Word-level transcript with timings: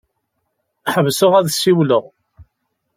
Ḥebseɣ 0.93 1.31
ad 1.39 1.47
ssiwleɣ. 1.51 2.03